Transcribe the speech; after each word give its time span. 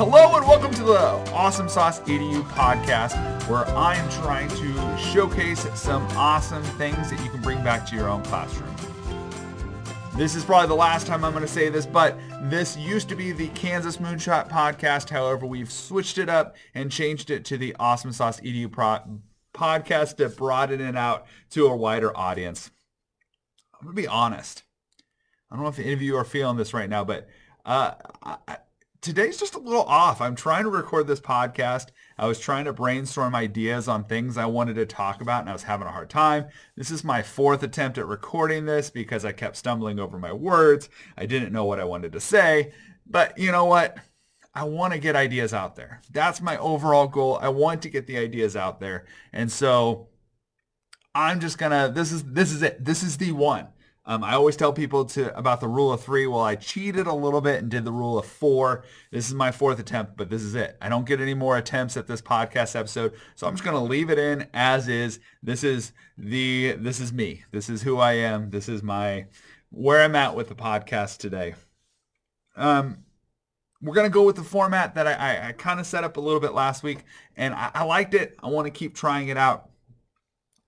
Hello 0.00 0.34
and 0.34 0.48
welcome 0.48 0.72
to 0.72 0.82
the 0.82 0.98
Awesome 1.30 1.68
Sauce 1.68 2.00
EDU 2.00 2.42
podcast, 2.44 3.12
where 3.50 3.66
I'm 3.76 4.08
trying 4.08 4.48
to 4.48 4.96
showcase 4.96 5.66
some 5.78 6.02
awesome 6.16 6.62
things 6.62 7.10
that 7.10 7.22
you 7.22 7.28
can 7.28 7.42
bring 7.42 7.62
back 7.62 7.84
to 7.88 7.96
your 7.96 8.08
own 8.08 8.22
classroom. 8.22 8.74
This 10.16 10.34
is 10.34 10.42
probably 10.42 10.68
the 10.68 10.74
last 10.74 11.06
time 11.06 11.22
I'm 11.22 11.32
going 11.32 11.44
to 11.44 11.46
say 11.46 11.68
this, 11.68 11.84
but 11.84 12.18
this 12.44 12.78
used 12.78 13.10
to 13.10 13.14
be 13.14 13.32
the 13.32 13.48
Kansas 13.48 13.98
Moonshot 13.98 14.48
podcast. 14.48 15.10
However, 15.10 15.44
we've 15.44 15.70
switched 15.70 16.16
it 16.16 16.30
up 16.30 16.56
and 16.74 16.90
changed 16.90 17.28
it 17.28 17.44
to 17.44 17.58
the 17.58 17.76
Awesome 17.78 18.12
Sauce 18.12 18.40
EDU 18.40 18.72
pro- 18.72 19.20
podcast 19.52 20.16
to 20.16 20.30
broaden 20.30 20.80
it 20.80 20.96
out 20.96 21.26
to 21.50 21.66
a 21.66 21.76
wider 21.76 22.16
audience. 22.16 22.70
I'm 23.74 23.84
going 23.84 23.96
to 23.96 24.02
be 24.02 24.08
honest. 24.08 24.62
I 25.50 25.56
don't 25.56 25.62
know 25.62 25.68
if 25.68 25.78
any 25.78 25.92
of 25.92 26.00
you 26.00 26.16
are 26.16 26.24
feeling 26.24 26.56
this 26.56 26.72
right 26.72 26.88
now, 26.88 27.04
but 27.04 27.28
uh, 27.66 27.92
I, 28.22 28.56
today's 29.00 29.38
just 29.38 29.54
a 29.54 29.58
little 29.58 29.84
off. 29.84 30.20
I'm 30.20 30.36
trying 30.36 30.64
to 30.64 30.70
record 30.70 31.06
this 31.06 31.20
podcast. 31.20 31.88
I 32.18 32.26
was 32.26 32.38
trying 32.38 32.66
to 32.66 32.72
brainstorm 32.72 33.34
ideas 33.34 33.88
on 33.88 34.04
things 34.04 34.36
I 34.36 34.46
wanted 34.46 34.74
to 34.74 34.86
talk 34.86 35.22
about, 35.22 35.40
and 35.40 35.48
I 35.48 35.54
was 35.54 35.62
having 35.62 35.86
a 35.86 35.92
hard 35.92 36.10
time. 36.10 36.46
This 36.76 36.90
is 36.90 37.02
my 37.02 37.22
fourth 37.22 37.62
attempt 37.62 37.98
at 37.98 38.06
recording 38.06 38.66
this 38.66 38.90
because 38.90 39.24
I 39.24 39.32
kept 39.32 39.56
stumbling 39.56 39.98
over 39.98 40.18
my 40.18 40.32
words. 40.32 40.88
I 41.16 41.26
didn't 41.26 41.52
know 41.52 41.64
what 41.64 41.80
I 41.80 41.84
wanted 41.84 42.12
to 42.12 42.20
say. 42.20 42.72
But 43.06 43.38
you 43.38 43.50
know 43.50 43.64
what? 43.64 43.96
I 44.54 44.64
want 44.64 44.92
to 44.92 44.98
get 44.98 45.16
ideas 45.16 45.54
out 45.54 45.76
there. 45.76 46.02
That's 46.10 46.40
my 46.40 46.56
overall 46.58 47.06
goal. 47.06 47.38
I 47.40 47.48
want 47.48 47.82
to 47.82 47.90
get 47.90 48.06
the 48.06 48.18
ideas 48.18 48.56
out 48.56 48.80
there. 48.80 49.06
And 49.32 49.50
so 49.50 50.08
I'm 51.14 51.40
just 51.40 51.56
going 51.56 51.72
to, 51.72 51.92
this 51.92 52.12
is, 52.12 52.24
this 52.24 52.52
is 52.52 52.62
it. 52.62 52.84
This 52.84 53.02
is 53.02 53.16
the 53.16 53.32
one. 53.32 53.68
Um, 54.06 54.24
I 54.24 54.32
always 54.32 54.56
tell 54.56 54.72
people 54.72 55.04
to 55.06 55.36
about 55.36 55.60
the 55.60 55.68
rule 55.68 55.92
of 55.92 56.02
three. 56.02 56.26
Well, 56.26 56.40
I 56.40 56.54
cheated 56.54 57.06
a 57.06 57.14
little 57.14 57.40
bit 57.40 57.60
and 57.60 57.70
did 57.70 57.84
the 57.84 57.92
rule 57.92 58.18
of 58.18 58.24
four. 58.24 58.82
This 59.10 59.28
is 59.28 59.34
my 59.34 59.52
fourth 59.52 59.78
attempt, 59.78 60.16
but 60.16 60.30
this 60.30 60.42
is 60.42 60.54
it. 60.54 60.76
I 60.80 60.88
don't 60.88 61.06
get 61.06 61.20
any 61.20 61.34
more 61.34 61.58
attempts 61.58 61.96
at 61.96 62.06
this 62.06 62.22
podcast 62.22 62.74
episode, 62.74 63.12
so 63.34 63.46
I'm 63.46 63.54
just 63.54 63.64
going 63.64 63.76
to 63.76 63.82
leave 63.82 64.10
it 64.10 64.18
in 64.18 64.48
as 64.54 64.88
is. 64.88 65.20
This 65.42 65.62
is 65.62 65.92
the 66.16 66.72
this 66.78 66.98
is 66.98 67.12
me. 67.12 67.44
This 67.50 67.68
is 67.68 67.82
who 67.82 67.98
I 67.98 68.12
am. 68.14 68.50
This 68.50 68.68
is 68.68 68.82
my 68.82 69.26
where 69.70 70.02
I'm 70.02 70.16
at 70.16 70.34
with 70.34 70.48
the 70.48 70.54
podcast 70.54 71.18
today. 71.18 71.54
Um, 72.56 73.04
we're 73.82 73.94
going 73.94 74.10
to 74.10 74.12
go 74.12 74.24
with 74.24 74.36
the 74.36 74.42
format 74.42 74.94
that 74.94 75.06
I, 75.06 75.12
I, 75.12 75.48
I 75.48 75.52
kind 75.52 75.78
of 75.78 75.86
set 75.86 76.04
up 76.04 76.16
a 76.16 76.20
little 76.20 76.40
bit 76.40 76.52
last 76.52 76.82
week, 76.82 77.04
and 77.36 77.54
I, 77.54 77.70
I 77.74 77.84
liked 77.84 78.14
it. 78.14 78.36
I 78.42 78.48
want 78.48 78.66
to 78.66 78.70
keep 78.70 78.94
trying 78.94 79.28
it 79.28 79.36
out. 79.36 79.70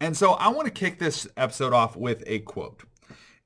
And 0.01 0.17
so 0.17 0.33
I 0.33 0.49
want 0.49 0.67
to 0.67 0.73
kick 0.73 0.99
this 0.99 1.29
episode 1.37 1.73
off 1.73 1.97
with 1.97 2.25
a 2.27 2.41
quote. 2.41 2.83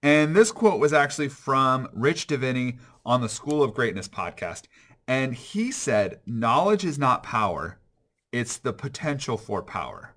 And 0.07 0.37
this 0.37 0.53
quote 0.53 0.79
was 0.79 0.93
actually 0.93 1.31
from 1.31 1.89
Rich 1.93 2.29
Diviney 2.29 2.79
on 3.05 3.23
the 3.23 3.29
School 3.29 3.61
of 3.61 3.75
Greatness 3.75 4.07
podcast. 4.07 4.67
And 5.09 5.35
he 5.35 5.73
said, 5.73 6.21
knowledge 6.25 6.85
is 6.85 6.97
not 6.97 7.25
power. 7.25 7.81
It's 8.31 8.57
the 8.57 8.73
potential 8.73 9.37
for 9.37 9.65
power. 9.65 10.15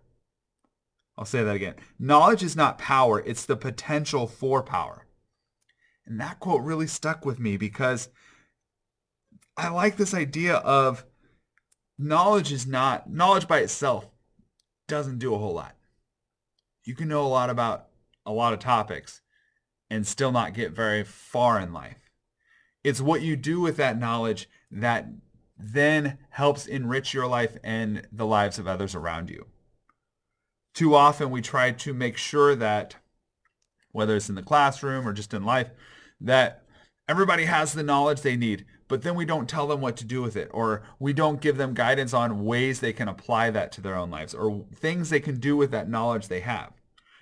I'll 1.17 1.25
say 1.25 1.43
that 1.43 1.55
again. 1.55 1.73
Knowledge 1.97 2.43
is 2.43 2.55
not 2.55 2.77
power. 2.77 3.19
It's 3.25 3.45
the 3.45 3.57
potential 3.57 4.27
for 4.27 4.61
power. 4.61 5.07
And 6.05 6.21
that 6.21 6.39
quote 6.39 6.61
really 6.61 6.85
stuck 6.85 7.25
with 7.25 7.39
me 7.39 7.57
because 7.57 8.09
I 9.57 9.69
like 9.69 9.97
this 9.97 10.13
idea 10.13 10.57
of 10.57 11.03
knowledge 11.97 12.51
is 12.51 12.67
not, 12.67 13.11
knowledge 13.11 13.47
by 13.47 13.61
itself 13.61 14.07
doesn't 14.87 15.17
do 15.17 15.33
a 15.33 15.39
whole 15.39 15.55
lot. 15.55 15.75
You 16.85 16.93
can 16.93 17.07
know 17.07 17.25
a 17.25 17.27
lot 17.27 17.49
about 17.49 17.87
a 18.23 18.31
lot 18.31 18.53
of 18.53 18.59
topics 18.59 19.21
and 19.89 20.05
still 20.05 20.31
not 20.31 20.53
get 20.53 20.71
very 20.71 21.03
far 21.03 21.59
in 21.59 21.73
life. 21.73 22.11
It's 22.83 23.01
what 23.01 23.21
you 23.21 23.35
do 23.35 23.59
with 23.59 23.77
that 23.77 23.99
knowledge 23.99 24.49
that 24.71 25.07
then 25.57 26.17
helps 26.29 26.65
enrich 26.65 27.13
your 27.13 27.27
life 27.27 27.57
and 27.63 28.07
the 28.11 28.25
lives 28.25 28.57
of 28.59 28.67
others 28.67 28.95
around 28.95 29.29
you. 29.29 29.45
Too 30.73 30.95
often 30.95 31.31
we 31.31 31.41
try 31.41 31.71
to 31.71 31.93
make 31.93 32.17
sure 32.17 32.55
that, 32.55 32.95
whether 33.91 34.15
it's 34.15 34.29
in 34.29 34.35
the 34.35 34.43
classroom 34.43 35.07
or 35.07 35.11
just 35.11 35.33
in 35.33 35.43
life, 35.43 35.69
that 36.21 36.63
everybody 37.07 37.45
has 37.45 37.73
the 37.73 37.83
knowledge 37.83 38.21
they 38.21 38.37
need, 38.37 38.65
but 38.87 39.01
then 39.01 39.15
we 39.15 39.25
don't 39.25 39.49
tell 39.49 39.67
them 39.67 39.81
what 39.81 39.97
to 39.97 40.05
do 40.05 40.21
with 40.21 40.37
it, 40.37 40.49
or 40.53 40.83
we 40.99 41.11
don't 41.11 41.41
give 41.41 41.57
them 41.57 41.73
guidance 41.73 42.13
on 42.13 42.45
ways 42.45 42.79
they 42.79 42.93
can 42.93 43.07
apply 43.07 43.49
that 43.49 43.71
to 43.73 43.81
their 43.81 43.95
own 43.95 44.09
lives, 44.09 44.33
or 44.33 44.65
things 44.73 45.09
they 45.09 45.19
can 45.19 45.39
do 45.39 45.57
with 45.57 45.71
that 45.71 45.89
knowledge 45.89 46.27
they 46.27 46.39
have. 46.39 46.71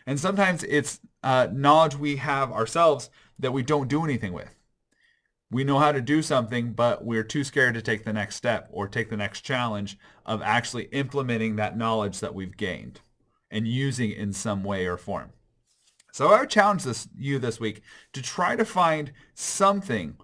And 0.05 0.19
sometimes 0.19 0.63
it's 0.63 0.99
uh, 1.27 1.49
knowledge 1.51 1.93
we 1.93 2.15
have 2.15 2.53
ourselves 2.53 3.09
that 3.37 3.51
we 3.51 3.61
don't 3.61 3.89
do 3.89 4.05
anything 4.05 4.31
with. 4.31 4.55
We 5.51 5.65
know 5.65 5.77
how 5.77 5.91
to 5.91 5.99
do 5.99 6.21
something, 6.21 6.71
but 6.71 7.03
we're 7.03 7.25
too 7.25 7.43
scared 7.43 7.73
to 7.73 7.81
take 7.81 8.05
the 8.05 8.13
next 8.13 8.37
step 8.37 8.69
or 8.71 8.87
take 8.87 9.09
the 9.09 9.17
next 9.17 9.41
challenge 9.41 9.97
of 10.25 10.41
actually 10.41 10.85
implementing 10.85 11.57
that 11.57 11.77
knowledge 11.77 12.21
that 12.21 12.33
we've 12.33 12.55
gained 12.55 13.01
and 13.51 13.67
using 13.67 14.11
it 14.11 14.17
in 14.17 14.31
some 14.31 14.63
way 14.63 14.85
or 14.85 14.95
form. 14.95 15.31
So 16.13 16.29
I 16.29 16.39
would 16.39 16.49
challenge 16.49 16.85
this, 16.85 17.09
you 17.17 17.39
this 17.39 17.59
week 17.59 17.81
to 18.13 18.21
try 18.21 18.55
to 18.55 18.63
find 18.63 19.11
something 19.33 20.15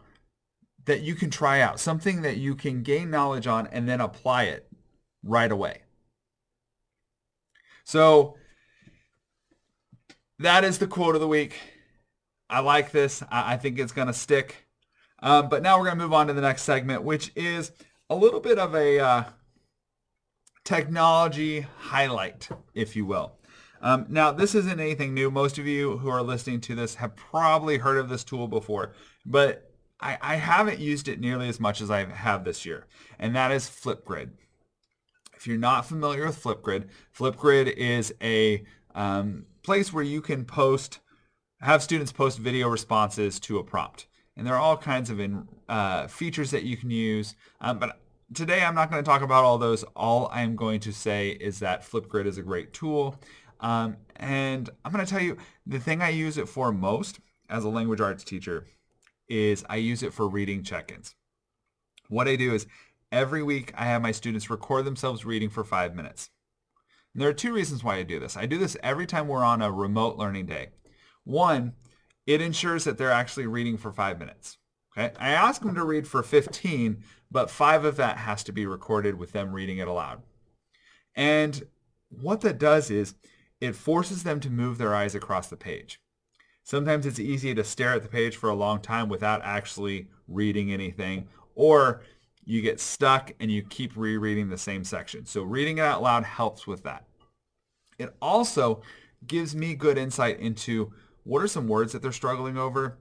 that 0.86 1.02
you 1.02 1.16
can 1.16 1.30
try 1.30 1.60
out, 1.60 1.82
something 1.82 2.22
that 2.22 2.38
you 2.38 2.56
can 2.56 2.82
gain 2.82 3.10
knowledge 3.10 3.46
on 3.46 3.68
and 3.68 3.90
then 3.90 4.00
apply 4.00 4.44
it 4.44 4.72
right 5.22 5.52
away. 5.52 5.82
So 7.84 8.38
that 10.44 10.64
is 10.64 10.78
the 10.78 10.88
quote 10.88 11.16
of 11.16 11.22
the 11.22 11.28
week. 11.28 11.60
I 12.50 12.60
like 12.60 12.92
this. 12.92 13.24
I, 13.32 13.54
I 13.54 13.58
think 13.58 13.80
it's 13.80 13.94
going 13.94 14.08
to 14.08 14.14
stick. 14.14 14.68
Um, 15.22 15.48
but 15.48 15.64
now 15.64 15.78
we're 15.78 15.86
going 15.86 15.98
to 15.98 16.04
move 16.04 16.14
on 16.14 16.28
to 16.28 16.34
the 16.34 16.42
next 16.42 16.64
segment, 16.64 17.04
which 17.04 17.32
is 17.36 17.72
a 18.10 18.16
little 18.16 18.42
bit 18.42 18.60
of 18.60 18.76
a 18.76 19.00
uh, 19.00 19.24
technology 20.66 21.62
highlight, 21.78 22.50
if 22.74 22.96
you 22.96 23.06
will. 23.06 23.38
Um, 23.82 24.06
now, 24.10 24.32
this 24.32 24.54
isn't 24.54 24.80
anything 24.80 25.14
new. 25.14 25.32
Most 25.32 25.58
of 25.58 25.66
you 25.66 25.98
who 25.98 26.10
are 26.10 26.22
listening 26.22 26.62
to 26.62 26.76
this 26.76 26.96
have 26.96 27.16
probably 27.16 27.78
heard 27.78 27.98
of 27.98 28.10
this 28.10 28.24
tool 28.24 28.48
before, 28.48 28.94
but 29.26 29.72
I, 30.00 30.18
I 30.22 30.36
haven't 30.36 30.80
used 30.80 31.08
it 31.08 31.20
nearly 31.20 31.50
as 31.50 31.60
much 31.60 31.82
as 31.82 31.92
I 31.92 32.06
have 32.06 32.46
this 32.46 32.66
year, 32.66 32.86
and 33.20 33.36
that 33.36 33.52
is 33.52 33.70
Flipgrid. 33.70 34.32
If 35.36 35.48
you're 35.48 35.58
not 35.58 35.86
familiar 35.86 36.26
with 36.26 36.42
Flipgrid, 36.42 36.88
Flipgrid 37.18 37.74
is 37.74 38.14
a 38.22 38.64
um, 38.96 39.46
place 39.64 39.94
where 39.94 40.04
you 40.04 40.22
can 40.22 40.46
post, 40.46 41.00
have 41.62 41.82
students 41.82 42.12
post 42.12 42.38
video 42.38 42.68
responses 42.68 43.40
to 43.42 43.58
a 43.58 43.64
prompt. 43.64 44.08
And 44.36 44.46
there 44.46 44.56
are 44.56 44.60
all 44.60 44.78
kinds 44.78 45.10
of 45.10 45.20
in, 45.20 45.48
uh, 45.70 46.08
features 46.08 46.52
that 46.52 46.64
you 46.64 46.76
can 46.76 46.90
use. 46.90 47.36
Um, 47.62 47.80
but 47.80 48.00
today 48.34 48.64
I'm 48.64 48.76
not 48.76 48.92
going 48.92 49.04
to 49.04 49.10
talk 49.10 49.22
about 49.22 49.44
all 49.44 49.58
those. 49.58 49.84
All 49.96 50.30
I'm 50.34 50.56
going 50.56 50.80
to 50.82 50.92
say 50.92 51.30
is 51.30 51.60
that 51.60 51.84
Flipgrid 51.84 52.26
is 52.26 52.38
a 52.38 52.44
great 52.44 52.74
tool. 52.74 53.20
Um, 53.60 53.98
and 54.18 54.70
I'm 54.84 54.92
going 54.92 55.06
to 55.06 55.10
tell 55.10 55.22
you 55.22 55.38
the 55.66 55.80
thing 55.80 56.02
I 56.02 56.10
use 56.10 56.38
it 56.38 56.50
for 56.50 56.72
most 56.72 57.20
as 57.50 57.64
a 57.64 57.70
language 57.70 58.02
arts 58.02 58.24
teacher 58.24 58.68
is 59.30 59.64
I 59.70 59.78
use 59.78 60.04
it 60.04 60.14
for 60.14 60.28
reading 60.28 60.64
check-ins. 60.64 61.16
What 62.10 62.28
I 62.28 62.36
do 62.36 62.54
is 62.54 62.68
every 63.12 63.44
week 63.44 63.72
I 63.78 63.86
have 63.86 64.02
my 64.02 64.12
students 64.12 64.50
record 64.50 64.84
themselves 64.86 65.26
reading 65.26 65.50
for 65.50 65.64
five 65.64 65.96
minutes. 65.96 66.30
And 67.14 67.22
there 67.22 67.30
are 67.30 67.34
two 67.34 67.54
reasons 67.54 67.84
why 67.84 67.98
I 67.98 68.04
do 68.04 68.20
this. 68.20 68.36
I 68.36 68.46
do 68.46 68.58
this 68.58 68.78
every 68.82 69.06
time 69.06 69.28
we're 69.28 69.44
on 69.44 69.62
a 69.62 69.72
remote 69.72 70.18
learning 70.18 70.48
day. 70.48 70.70
One, 71.24 71.74
it 72.26 72.42
ensures 72.42 72.84
that 72.84 72.98
they're 72.98 73.12
actually 73.12 73.48
reading 73.48 73.78
for 73.78 73.92
five 73.92 74.20
minutes. 74.20 74.58
Okay, 74.96 75.14
I 75.20 75.30
ask 75.30 75.62
them 75.62 75.74
to 75.76 75.84
read 75.84 76.08
for 76.08 76.22
15, 76.22 77.04
but 77.32 77.50
five 77.50 77.84
of 77.84 77.98
that 77.98 78.18
has 78.18 78.44
to 78.44 78.52
be 78.52 78.66
recorded 78.66 79.18
with 79.18 79.32
them 79.32 79.52
reading 79.52 79.80
it 79.80 79.88
aloud. 79.88 80.22
And 81.16 81.64
what 82.10 82.42
that 82.42 82.60
does 82.60 82.92
is 82.92 83.16
it 83.60 83.76
forces 83.76 84.24
them 84.24 84.40
to 84.42 84.50
move 84.50 84.78
their 84.78 84.94
eyes 84.94 85.16
across 85.16 85.48
the 85.48 85.58
page. 85.58 86.00
Sometimes 86.64 87.06
it's 87.06 87.20
easy 87.20 87.56
to 87.56 87.64
stare 87.64 87.94
at 87.94 88.04
the 88.04 88.10
page 88.10 88.38
for 88.38 88.50
a 88.50 88.56
long 88.56 88.80
time 88.82 89.10
without 89.10 89.42
actually 89.44 90.10
reading 90.28 90.72
anything, 90.72 91.28
or 91.56 92.02
you 92.46 92.62
get 92.62 92.80
stuck 92.80 93.32
and 93.40 93.52
you 93.52 93.64
keep 93.64 93.96
rereading 93.96 94.50
the 94.50 94.58
same 94.58 94.84
section. 94.84 95.26
So 95.26 95.44
reading 95.44 95.78
it 95.78 95.82
out 95.82 96.02
loud 96.02 96.24
helps 96.24 96.68
with 96.68 96.84
that. 96.84 97.06
It 97.98 98.14
also 98.22 98.82
gives 99.28 99.56
me 99.56 99.76
good 99.76 99.98
insight 99.98 100.40
into 100.40 100.92
what 101.24 101.42
are 101.42 101.48
some 101.48 101.68
words 101.68 101.94
that 101.94 102.02
they're 102.02 102.12
struggling 102.12 102.58
over? 102.58 102.98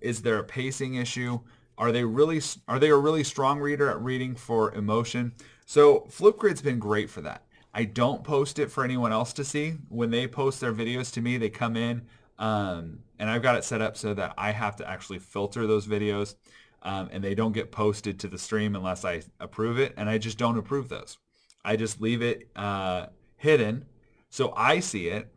Is 0.00 0.22
there 0.22 0.38
a 0.38 0.44
pacing 0.44 0.94
issue? 0.94 1.40
Are 1.76 1.92
they 1.92 2.04
really 2.04 2.40
are 2.66 2.78
they 2.78 2.90
a 2.90 2.96
really 2.96 3.22
strong 3.22 3.60
reader 3.60 3.90
at 3.90 4.00
reading 4.00 4.34
for 4.34 4.72
emotion? 4.74 5.32
So 5.66 6.06
Flipgrid's 6.10 6.62
been 6.62 6.78
great 6.78 7.10
for 7.10 7.20
that. 7.20 7.44
I 7.74 7.84
don't 7.84 8.24
post 8.24 8.58
it 8.58 8.70
for 8.70 8.82
anyone 8.82 9.12
else 9.12 9.32
to 9.34 9.44
see. 9.44 9.74
When 9.88 10.10
they 10.10 10.26
post 10.26 10.60
their 10.60 10.72
videos 10.72 11.12
to 11.12 11.20
me, 11.20 11.36
they 11.36 11.50
come 11.50 11.76
in 11.76 12.02
um, 12.38 13.00
and 13.18 13.28
I've 13.28 13.42
got 13.42 13.56
it 13.56 13.64
set 13.64 13.82
up 13.82 13.96
so 13.96 14.14
that 14.14 14.34
I 14.38 14.52
have 14.52 14.76
to 14.76 14.88
actually 14.88 15.18
filter 15.18 15.66
those 15.66 15.86
videos 15.86 16.34
um, 16.82 17.08
and 17.12 17.22
they 17.22 17.34
don't 17.34 17.52
get 17.52 17.72
posted 17.72 18.20
to 18.20 18.28
the 18.28 18.38
stream 18.38 18.76
unless 18.76 19.04
I 19.04 19.22
approve 19.40 19.78
it. 19.78 19.94
And 19.96 20.08
I 20.08 20.18
just 20.18 20.38
don't 20.38 20.58
approve 20.58 20.88
those. 20.88 21.18
I 21.64 21.76
just 21.76 22.00
leave 22.00 22.22
it 22.22 22.48
uh, 22.56 23.06
hidden 23.36 23.84
so 24.30 24.52
I 24.56 24.80
see 24.80 25.08
it. 25.08 25.32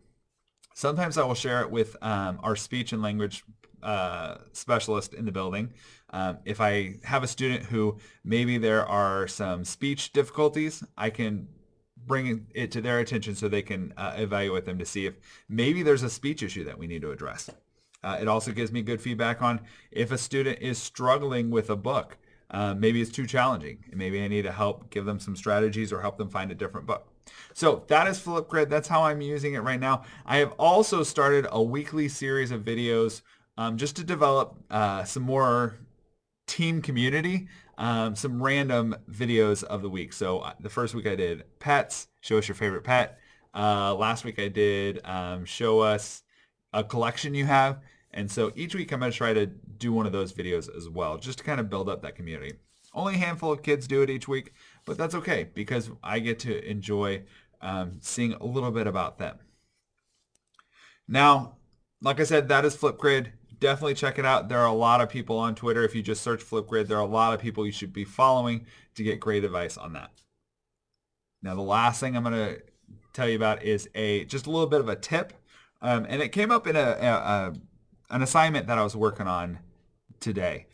Sometimes 0.73 1.17
I 1.17 1.23
will 1.25 1.35
share 1.35 1.61
it 1.61 1.71
with 1.71 1.95
um, 2.01 2.39
our 2.43 2.55
speech 2.55 2.93
and 2.93 3.01
language 3.01 3.43
uh, 3.83 4.38
specialist 4.53 5.13
in 5.13 5.25
the 5.25 5.31
building. 5.31 5.73
Um, 6.11 6.39
if 6.45 6.61
I 6.61 6.99
have 7.03 7.23
a 7.23 7.27
student 7.27 7.63
who 7.63 7.97
maybe 8.23 8.57
there 8.57 8.85
are 8.85 9.27
some 9.27 9.63
speech 9.65 10.13
difficulties, 10.13 10.83
I 10.97 11.09
can 11.09 11.47
bring 12.05 12.47
it 12.53 12.71
to 12.71 12.81
their 12.81 12.99
attention 12.99 13.35
so 13.35 13.47
they 13.47 13.61
can 13.61 13.93
uh, 13.95 14.13
evaluate 14.15 14.65
them 14.65 14.79
to 14.79 14.85
see 14.85 15.05
if 15.05 15.15
maybe 15.47 15.83
there's 15.83 16.03
a 16.03 16.09
speech 16.09 16.43
issue 16.43 16.63
that 16.65 16.77
we 16.77 16.88
need 16.88 17.01
to 17.01 17.11
address. 17.11 17.49
Uh, 18.03 18.18
it 18.19 18.27
also 18.27 18.51
gives 18.51 18.71
me 18.71 18.81
good 18.81 19.01
feedback 19.01 19.42
on 19.42 19.62
if 19.92 20.12
a 20.12 20.18
student 20.18 20.59
is 20.59 20.77
struggling 20.77 21.50
with 21.51 21.69
a 21.69 21.75
book. 21.75 22.18
Uh, 22.50 22.74
maybe 22.74 23.01
it's 23.01 23.12
too 23.12 23.25
challenging 23.25 23.77
and 23.89 23.98
maybe 23.98 24.21
I 24.21 24.27
need 24.27 24.42
to 24.42 24.51
help 24.51 24.89
give 24.89 25.06
them 25.06 25.19
some 25.19 25.38
strategies 25.38 25.94
or 25.94 26.01
help 26.01 26.18
them 26.18 26.30
find 26.30 26.51
a 26.51 26.56
different 26.56 26.86
book. 26.86 27.07
So 27.53 27.83
that 27.88 28.07
is 28.07 28.19
Flipgrid. 28.19 28.69
That's 28.69 28.89
how 28.89 29.03
I'm 29.03 29.21
using 29.21 29.53
it 29.53 29.59
right 29.59 29.80
now. 29.80 30.03
I 30.25 30.38
have 30.38 30.51
also 30.53 31.03
started 31.03 31.48
a 31.50 31.62
weekly 31.62 32.09
series 32.09 32.51
of 32.51 32.63
videos 32.63 33.21
um, 33.57 33.77
just 33.77 33.95
to 33.98 34.03
develop 34.03 34.57
uh, 34.69 35.03
some 35.06 35.24
more 35.24 35.77
team 36.48 36.81
community, 36.81 37.48
um, 37.77 38.15
some 38.15 38.42
random 38.42 38.95
videos 39.09 39.63
of 39.63 39.81
the 39.81 39.89
week. 39.89 40.12
So 40.12 40.39
uh, 40.39 40.53
the 40.59 40.69
first 40.69 40.94
week 40.94 41.07
I 41.07 41.15
did 41.15 41.44
pets, 41.59 42.07
show 42.19 42.38
us 42.38 42.48
your 42.48 42.56
favorite 42.56 42.83
pet. 42.83 43.19
Uh, 43.53 43.95
last 43.95 44.25
week 44.25 44.39
I 44.39 44.48
did 44.48 45.00
um, 45.06 45.45
show 45.45 45.80
us 45.80 46.24
a 46.73 46.83
collection 46.83 47.33
you 47.33 47.45
have. 47.45 47.79
And 48.13 48.29
so 48.29 48.51
each 48.56 48.75
week 48.75 48.91
I'm 48.91 49.00
going 49.00 49.12
to 49.12 49.18
try 49.18 49.33
to 49.33 49.45
do 49.45 49.94
one 49.94 50.06
of 50.06 50.12
those 50.12 50.33
videos 50.33 50.75
as 50.75 50.89
well, 50.89 51.18
just 51.18 51.39
to 51.39 51.44
kind 51.44 51.59
of 51.59 51.69
build 51.69 51.89
up 51.89 52.01
that 52.01 52.15
community. 52.15 52.56
Only 52.94 53.15
a 53.15 53.19
handful 53.19 53.53
of 53.53 53.63
kids 53.63 53.88
do 53.88 54.01
it 54.01 54.09
each 54.09 54.27
week, 54.27 54.53
but 54.85 54.97
that's 54.97 55.15
okay 55.15 55.47
because 55.53 55.89
I 56.03 56.19
get 56.19 56.39
to 56.39 56.69
enjoy 56.69 57.23
um, 57.62 58.00
seeing 58.01 58.33
a 58.33 58.45
little 58.45 58.71
bit 58.71 58.88
about 58.88 59.18
them. 59.18 59.38
Now, 61.07 61.56
like 62.01 62.19
I 62.19 62.23
said, 62.23 62.50
that 62.50 62.65
is 62.65 62.75
Flipgrid. 62.75 63.27
Definitely 63.59 63.94
check 63.94 64.17
it 64.17 64.25
out. 64.25 64.50
There 64.50 64.59
are 64.59 64.65
a 64.65 64.74
lot 64.74 65.01
of 65.01 65.09
people 65.09 65.38
on 65.38 65.56
Twitter. 65.56 65.83
If 65.83 65.95
you 65.95 66.01
just 66.01 66.21
search 66.21 66.44
Flipgrid, 66.44 66.88
there 66.88 66.97
are 66.97 67.01
a 67.01 67.06
lot 67.06 67.33
of 67.33 67.39
people 67.39 67.65
you 67.65 67.71
should 67.71 67.94
be 67.94 68.03
following 68.03 68.65
to 68.95 69.03
get 69.03 69.19
great 69.19 69.44
advice 69.44 69.77
on 69.77 69.94
that. 69.94 70.12
Now, 71.44 71.56
the 71.56 71.62
last 71.62 72.00
thing 72.00 72.15
I'm 72.15 72.24
going 72.24 72.35
to 72.35 72.62
tell 73.13 73.29
you 73.29 73.35
about 73.35 73.63
is 73.63 73.88
a 73.95 74.25
just 74.25 74.47
a 74.47 74.51
little 74.51 74.67
bit 74.67 74.79
of 74.79 74.89
a 74.89 74.95
tip, 74.95 75.33
um, 75.81 76.06
and 76.07 76.22
it 76.22 76.30
came 76.30 76.51
up 76.51 76.68
in 76.68 76.75
a, 76.75 76.80
a, 76.80 77.07
a 77.07 77.54
an 78.10 78.22
assignment 78.22 78.68
that 78.68 78.78
I 78.78 78.83
was 78.83 78.95
working 78.95 79.28
on 79.28 79.60
today. 80.19 80.68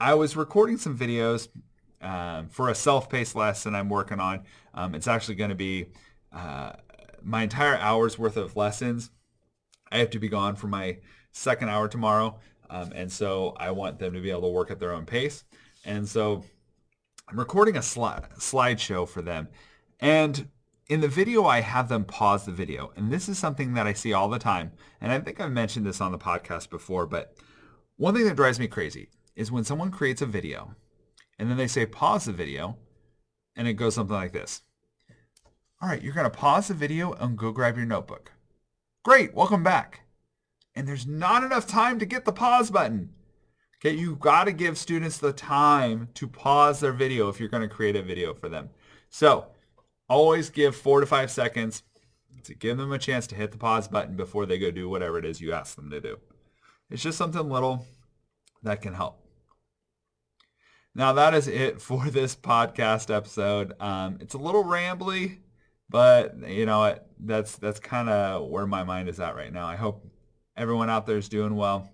I 0.00 0.14
was 0.14 0.36
recording 0.36 0.78
some 0.78 0.98
videos 0.98 1.48
um, 2.00 2.48
for 2.48 2.70
a 2.70 2.74
self-paced 2.74 3.36
lesson 3.36 3.74
I'm 3.74 3.88
working 3.88 4.18
on. 4.18 4.44
Um, 4.74 4.94
it's 4.94 5.06
actually 5.06 5.36
going 5.36 5.50
to 5.50 5.56
be 5.56 5.86
uh, 6.32 6.72
my 7.22 7.42
entire 7.42 7.76
hour's 7.76 8.18
worth 8.18 8.36
of 8.36 8.56
lessons. 8.56 9.10
I 9.92 9.98
have 9.98 10.10
to 10.10 10.18
be 10.18 10.28
gone 10.28 10.56
for 10.56 10.68
my 10.68 10.98
second 11.32 11.68
hour 11.68 11.88
tomorrow, 11.88 12.38
um, 12.68 12.92
and 12.94 13.10
so 13.10 13.54
I 13.58 13.70
want 13.70 13.98
them 13.98 14.14
to 14.14 14.20
be 14.20 14.30
able 14.30 14.42
to 14.42 14.48
work 14.48 14.70
at 14.70 14.80
their 14.80 14.92
own 14.92 15.04
pace. 15.06 15.44
And 15.84 16.08
so 16.08 16.44
I'm 17.28 17.38
recording 17.38 17.76
a 17.76 17.80
sli- 17.80 18.38
slideshow 18.38 19.08
for 19.08 19.22
them. 19.22 19.48
And 20.00 20.48
in 20.90 21.00
the 21.00 21.08
video, 21.08 21.46
I 21.46 21.60
have 21.60 21.88
them 21.88 22.04
pause 22.04 22.44
the 22.44 22.50
video. 22.50 22.92
And 22.96 23.12
this 23.12 23.28
is 23.28 23.38
something 23.38 23.74
that 23.74 23.86
I 23.86 23.92
see 23.92 24.12
all 24.12 24.28
the 24.28 24.40
time. 24.40 24.72
And 25.00 25.12
I 25.12 25.20
think 25.20 25.40
I've 25.40 25.52
mentioned 25.52 25.86
this 25.86 26.00
on 26.00 26.10
the 26.10 26.18
podcast 26.18 26.68
before, 26.68 27.06
but 27.06 27.36
one 27.96 28.12
thing 28.12 28.24
that 28.24 28.34
drives 28.34 28.58
me 28.58 28.66
crazy 28.66 29.08
is 29.36 29.52
when 29.52 29.62
someone 29.62 29.92
creates 29.92 30.20
a 30.20 30.26
video 30.26 30.74
and 31.38 31.48
then 31.48 31.56
they 31.56 31.68
say 31.68 31.86
pause 31.86 32.24
the 32.24 32.32
video 32.32 32.76
and 33.54 33.68
it 33.68 33.74
goes 33.74 33.94
something 33.94 34.16
like 34.16 34.32
this. 34.32 34.62
All 35.80 35.88
right, 35.88 36.02
you're 36.02 36.12
going 36.12 36.28
to 36.28 36.36
pause 36.36 36.66
the 36.66 36.74
video 36.74 37.12
and 37.12 37.38
go 37.38 37.52
grab 37.52 37.76
your 37.76 37.86
notebook. 37.86 38.32
Great, 39.04 39.32
welcome 39.32 39.62
back. 39.62 40.00
And 40.74 40.88
there's 40.88 41.06
not 41.06 41.44
enough 41.44 41.68
time 41.68 42.00
to 42.00 42.04
get 42.04 42.24
the 42.24 42.32
pause 42.32 42.68
button. 42.68 43.10
Okay, 43.78 43.94
you've 43.94 44.18
got 44.18 44.44
to 44.44 44.52
give 44.52 44.76
students 44.76 45.18
the 45.18 45.32
time 45.32 46.08
to 46.14 46.26
pause 46.26 46.80
their 46.80 46.92
video 46.92 47.28
if 47.28 47.38
you're 47.38 47.48
going 47.48 47.66
to 47.66 47.72
create 47.72 47.94
a 47.94 48.02
video 48.02 48.34
for 48.34 48.48
them. 48.48 48.70
So 49.08 49.46
always 50.10 50.50
give 50.50 50.76
four 50.76 51.00
to 51.00 51.06
five 51.06 51.30
seconds 51.30 51.82
to 52.44 52.54
give 52.54 52.76
them 52.76 52.92
a 52.92 52.98
chance 52.98 53.26
to 53.28 53.34
hit 53.34 53.52
the 53.52 53.58
pause 53.58 53.88
button 53.88 54.16
before 54.16 54.44
they 54.44 54.58
go 54.58 54.70
do 54.70 54.88
whatever 54.88 55.18
it 55.18 55.24
is 55.24 55.40
you 55.40 55.52
ask 55.52 55.76
them 55.76 55.88
to 55.90 56.00
do. 56.00 56.18
It's 56.90 57.02
just 57.02 57.16
something 57.16 57.48
little 57.48 57.86
that 58.62 58.82
can 58.82 58.92
help. 58.92 59.24
Now 60.94 61.12
that 61.12 61.32
is 61.32 61.46
it 61.46 61.80
for 61.80 62.04
this 62.10 62.34
podcast 62.34 63.14
episode. 63.14 63.72
Um, 63.80 64.18
it's 64.20 64.34
a 64.34 64.38
little 64.38 64.64
rambly, 64.64 65.38
but 65.88 66.36
you 66.46 66.66
know? 66.66 66.98
That's 67.22 67.56
that's 67.56 67.78
kind 67.78 68.08
of 68.08 68.48
where 68.48 68.66
my 68.66 68.82
mind 68.82 69.08
is 69.08 69.20
at 69.20 69.36
right 69.36 69.52
now. 69.52 69.66
I 69.66 69.76
hope 69.76 70.06
everyone 70.56 70.88
out 70.88 71.06
there 71.06 71.18
is 71.18 71.28
doing 71.28 71.54
well. 71.54 71.90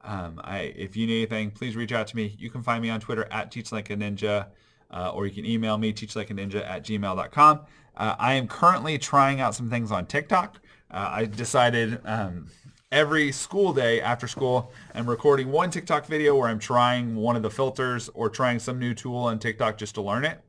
Um, 0.00 0.40
I, 0.44 0.72
if 0.76 0.96
you 0.96 1.06
need 1.06 1.16
anything, 1.16 1.50
please 1.50 1.76
reach 1.76 1.92
out 1.92 2.06
to 2.08 2.16
me. 2.16 2.36
You 2.38 2.50
can 2.50 2.62
find 2.62 2.80
me 2.80 2.90
on 2.90 3.00
Twitter 3.00 3.26
at 3.30 3.50
teachlikeaninja, 3.50 4.46
uh, 4.94 5.10
or 5.10 5.26
you 5.26 5.32
can 5.32 5.44
email 5.44 5.76
me 5.76 5.92
teachlikeaninja 5.92 6.64
at 6.66 6.84
gmail.com. 6.84 7.60
Uh, 7.96 8.14
I 8.18 8.34
am 8.34 8.48
currently 8.48 8.96
trying 8.96 9.40
out 9.40 9.54
some 9.54 9.68
things 9.68 9.90
on 9.90 10.06
TikTok. 10.06 10.60
Uh, 10.90 11.10
I 11.12 11.24
decided 11.24 12.00
um, 12.04 12.46
every 12.92 13.32
school 13.32 13.72
day 13.72 14.00
after 14.00 14.28
school, 14.28 14.72
I'm 14.94 15.10
recording 15.10 15.50
one 15.50 15.70
TikTok 15.70 16.06
video 16.06 16.36
where 16.36 16.48
I'm 16.48 16.60
trying 16.60 17.16
one 17.16 17.34
of 17.34 17.42
the 17.42 17.50
filters 17.50 18.08
or 18.14 18.30
trying 18.30 18.60
some 18.60 18.78
new 18.78 18.94
tool 18.94 19.16
on 19.16 19.38
TikTok 19.38 19.76
just 19.76 19.96
to 19.96 20.02
learn 20.02 20.24
it. 20.24 20.40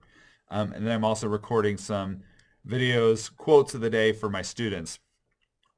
Um, 0.52 0.72
and 0.74 0.86
then 0.86 0.94
I'm 0.94 1.04
also 1.04 1.28
recording 1.28 1.76
some 1.76 2.22
videos, 2.68 3.36
quotes 3.36 3.74
of 3.74 3.82
the 3.82 3.90
day 3.90 4.12
for 4.12 4.30
my 4.30 4.44
students 4.44 5.00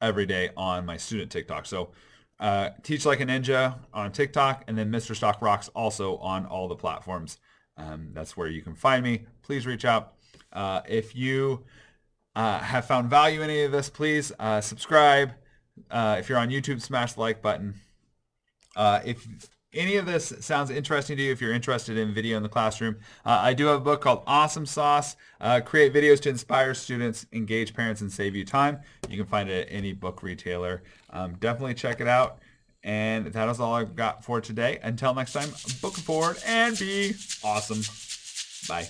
every 0.02 0.26
day 0.26 0.50
on 0.58 0.86
my 0.86 0.98
student 0.98 1.32
TikTok. 1.32 1.66
So 1.66 1.92
uh, 2.40 2.70
Teach 2.84 3.06
Like 3.06 3.22
a 3.22 3.26
Ninja 3.26 3.78
on 3.94 4.12
TikTok 4.12 4.66
and 4.68 4.78
then 4.78 4.92
Mr. 4.92 5.16
Stock 5.16 5.42
Rocks 5.42 5.70
also 5.70 6.18
on 6.18 6.46
all 6.46 6.68
the 6.68 6.76
platforms. 6.76 7.40
Um, 7.78 8.10
that's 8.14 8.36
where 8.36 8.48
you 8.48 8.62
can 8.62 8.76
find 8.76 9.04
me. 9.04 9.26
Please 9.44 9.66
reach 9.66 9.86
out. 9.86 10.14
Uh, 10.52 10.82
if 10.88 11.16
you 11.16 11.64
uh, 12.36 12.60
have 12.60 12.86
found 12.86 13.10
value 13.10 13.42
in 13.42 13.50
any 13.50 13.64
of 13.64 13.72
this, 13.72 13.90
please 13.90 14.32
uh, 14.40 14.62
subscribe. 14.62 15.32
Uh, 15.92 16.18
if 16.20 16.30
you're 16.30 16.38
on 16.38 16.50
YouTube, 16.50 16.82
smash 16.82 17.14
the 17.14 17.20
like 17.20 17.42
button. 17.42 17.76
Uh, 18.76 19.02
if 19.06 19.28
any 19.74 19.98
of 19.98 20.06
this 20.06 20.34
sounds 20.40 20.70
interesting 20.72 21.18
to 21.18 21.24
you, 21.24 21.32
if 21.32 21.42
you're 21.42 21.54
interested 21.54 21.98
in 21.98 22.14
video 22.14 22.38
in 22.38 22.44
the 22.44 22.50
classroom, 22.50 22.98
uh, 23.26 23.40
I 23.42 23.54
do 23.54 23.68
have 23.68 23.78
a 23.78 23.84
book 23.84 24.02
called 24.02 24.24
Awesome 24.26 24.66
Sauce, 24.66 25.16
Create 25.66 25.94
Videos 25.94 26.20
to 26.22 26.30
Inspire 26.30 26.74
Students, 26.74 27.28
Engage 27.32 27.74
Parents, 27.74 28.02
and 28.02 28.12
Save 28.12 28.36
You 28.36 28.46
Time. 28.46 28.80
You 29.10 29.18
can 29.18 29.28
find 29.28 29.50
it 29.50 29.68
at 29.68 29.74
any 29.74 29.94
book 29.94 30.24
retailer. 30.24 30.84
Um, 31.12 31.36
definitely 31.40 31.76
check 31.76 32.02
it 32.02 32.08
out. 32.08 32.40
And 32.88 33.28
that 33.28 33.50
is 33.50 33.60
all 33.60 33.74
I've 33.74 33.98
got 33.98 34.24
for 34.24 34.40
today. 34.40 34.80
Until 34.82 35.14
next 35.14 35.34
time, 35.34 35.50
book 35.82 35.96
forward 35.96 36.38
and 36.46 36.80
be 36.80 37.16
awesome. 37.44 37.82
Bye. 38.70 38.88